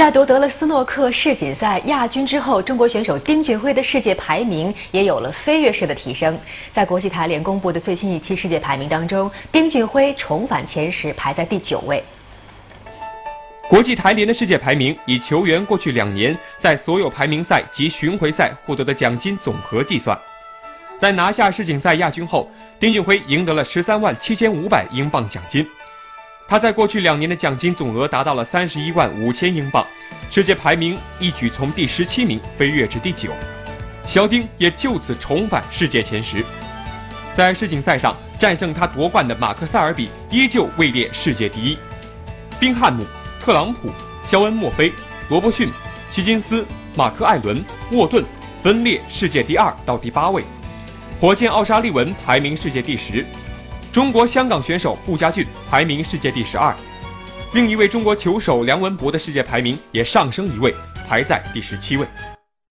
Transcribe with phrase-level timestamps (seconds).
[0.00, 6.38] 在夺得了斯诺克世锦赛亚军之后，中国选手丁俊晖的世界排名也有了飞跃式的提升。
[6.72, 12.02] 在国际台联公布的最新一期世界排名当中，丁俊晖重返前十，排在第九位。
[13.68, 20.18] 国际台联的世界排名以球员过去两年在所有排名赛及巡回赛获得的奖金总和计算。
[20.98, 25.68] 在拿下世锦赛亚军后，丁俊晖赢得了十三万七千五百英镑奖金。
[26.50, 29.86] 他在过去两年的奖金总额达到了三十一万五千英镑，
[30.32, 33.30] 世界排名一举从第十七名飞跃至第九，
[34.04, 36.44] 小丁也就此重返世界前十。
[37.34, 41.78] 在世锦赛上战胜他夺冠的马克·塞尔比依旧位列世界第一，
[42.58, 43.06] 宾汉姆、
[43.38, 43.88] 特朗普、
[44.26, 44.92] 肖恩·墨菲、
[45.28, 45.70] 罗伯逊、
[46.10, 48.24] 希金斯、马克·艾伦、沃顿
[48.60, 50.42] 分列世界第二到第八位，
[51.20, 53.24] 火箭奥沙利文排名世界第十。
[53.92, 56.72] 中国香港选手傅家俊排名世界第十二，
[57.54, 60.72] 另一位中国球手梁文博的世界排名也上升一位，
[61.08, 62.06] 排在第十七位。